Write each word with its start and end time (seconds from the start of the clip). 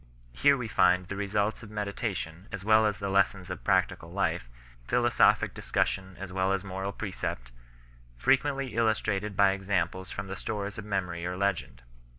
Here 0.33 0.57
we 0.57 0.67
find 0.67 1.05
the 1.05 1.15
results 1.15 1.61
of 1.61 1.69
meditation 1.69 2.47
as 2.51 2.65
well 2.65 2.87
as 2.87 2.97
the 2.97 3.07
lessons 3.07 3.51
of 3.51 3.63
practical 3.63 4.09
life, 4.11 4.49
philosophic 4.83 5.53
discussion 5.53 6.15
as 6.19 6.33
well 6.33 6.53
as 6.53 6.63
moral 6.63 6.91
precept, 6.91 7.51
frequently 8.17 8.73
illustrated 8.73 9.37
by 9.37 9.51
examples 9.51 10.09
from 10.09 10.25
the 10.25 10.35
stores 10.35 10.79
of 10.79 10.85
memory 10.85 11.23
or 11.23 11.37
legend. 11.37 11.83